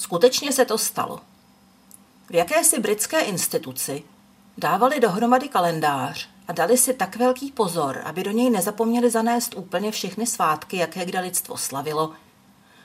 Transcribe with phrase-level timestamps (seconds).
[0.00, 1.20] Skutečně se to stalo.
[2.30, 4.02] V jakési britské instituci
[4.58, 9.90] dávali dohromady kalendář a dali si tak velký pozor, aby do něj nezapomněli zanést úplně
[9.90, 12.12] všechny svátky, jaké kde lidstvo slavilo.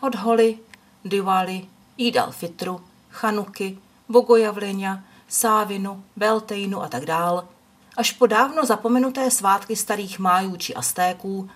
[0.00, 0.58] Od Holy,
[1.04, 1.66] Diwali,
[1.96, 2.80] Jídal Fitru,
[3.10, 3.78] Chanuky,
[4.08, 7.48] Bogojavlenia, Sávinu, Beltejnu a tak dál,
[7.96, 11.50] až po dávno zapomenuté svátky starých májů či Aztéků,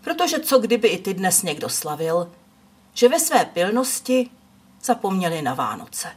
[0.00, 2.32] protože co kdyby i ty dnes někdo slavil,
[2.94, 4.30] že ve své pilnosti
[4.86, 6.08] zapomněli na Vánoce.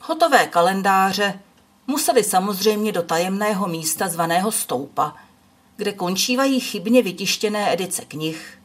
[0.00, 1.40] Hotové kalendáře
[1.86, 5.14] museli samozřejmě do tajemného místa zvaného Stoupa,
[5.76, 8.58] kde končívají chybně vytištěné edice knih,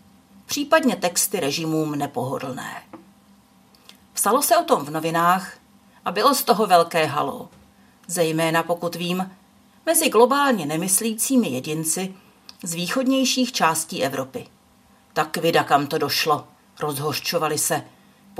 [0.45, 2.83] případně texty režimům nepohodlné.
[4.13, 5.57] Psalo se o tom v novinách
[6.05, 7.49] a bylo z toho velké halo,
[8.07, 9.31] zejména pokud vím,
[9.85, 12.15] mezi globálně nemyslícími jedinci
[12.63, 14.47] z východnějších částí Evropy.
[15.13, 16.47] Tak vida, kam to došlo,
[16.79, 17.83] rozhořčovali se.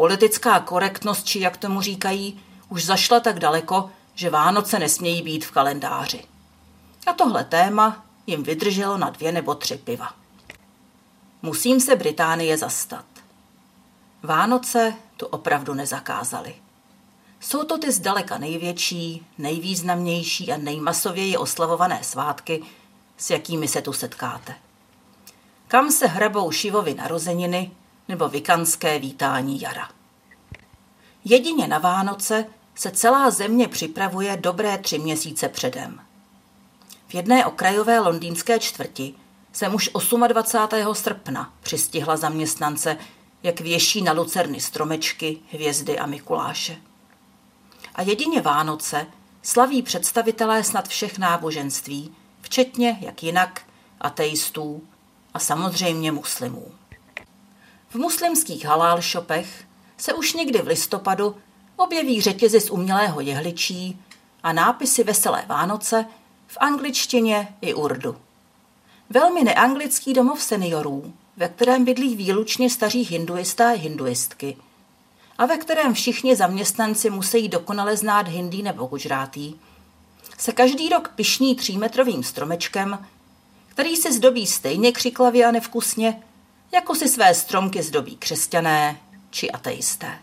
[0.01, 5.51] Politická korektnost, či jak tomu říkají, už zašla tak daleko, že Vánoce nesmějí být v
[5.51, 6.23] kalendáři.
[7.07, 10.13] A tohle téma jim vydrželo na dvě nebo tři piva.
[11.41, 13.05] Musím se Británie zastat.
[14.23, 16.55] Vánoce tu opravdu nezakázali.
[17.39, 22.63] Jsou to ty zdaleka největší, nejvýznamnější a nejmasověji oslavované svátky,
[23.17, 24.55] s jakými se tu setkáte.
[25.67, 27.71] Kam se hrabou Šivovi narozeniny
[28.11, 29.89] nebo vikanské vítání jara.
[31.25, 36.01] Jedině na Vánoce se celá země připravuje dobré tři měsíce předem.
[37.07, 39.13] V jedné okrajové londýnské čtvrti
[39.53, 39.89] jsem už
[40.27, 40.95] 28.
[40.95, 42.97] srpna přistihla zaměstnance,
[43.43, 46.77] jak věší na lucerny stromečky, hvězdy a Mikuláše.
[47.95, 49.07] A jedině Vánoce
[49.41, 53.61] slaví představitelé snad všech náboženství, včetně, jak jinak,
[54.01, 54.83] ateistů
[55.33, 56.71] a samozřejmě muslimů.
[57.89, 59.65] V muslimských halál shopech
[60.01, 61.35] se už někdy v listopadu
[61.75, 63.99] objeví řetězy z umělého jehličí
[64.43, 66.05] a nápisy Veselé Vánoce
[66.47, 68.17] v angličtině i urdu.
[69.09, 74.57] Velmi neanglický domov seniorů, ve kterém bydlí výlučně staří hinduisté a hinduistky
[75.37, 79.55] a ve kterém všichni zaměstnanci musí dokonale znát hindi nebo gužrátý,
[80.37, 83.05] se každý rok pišní třímetrovým stromečkem,
[83.67, 86.23] který se zdobí stejně křiklavě a nevkusně,
[86.71, 88.99] jako si své stromky zdobí křesťané
[89.31, 90.19] či ateisté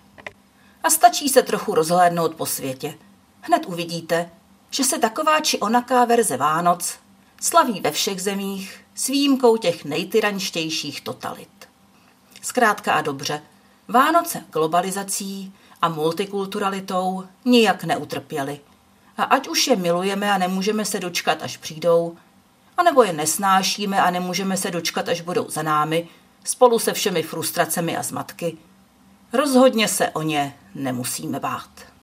[0.82, 2.94] a stačí se trochu rozhlédnout po světě.
[3.40, 4.30] Hned uvidíte,
[4.70, 6.98] že se taková či onaká verze Vánoc
[7.40, 11.68] slaví ve všech zemích s výjimkou těch nejtyranštějších totalit.
[12.42, 13.42] Zkrátka a dobře,
[13.88, 15.52] Vánoce globalizací
[15.82, 18.60] a multikulturalitou nijak neutrpěly.
[19.16, 22.16] A ať už je milujeme a nemůžeme se dočkat, až přijdou,
[22.76, 26.08] anebo je nesnášíme a nemůžeme se dočkat, až budou za námi,
[26.44, 28.58] spolu se všemi frustracemi a zmatky,
[29.32, 31.88] rozhodně se o ně nemusíme bát.